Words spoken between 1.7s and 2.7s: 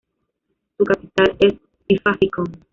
Pfäffikon.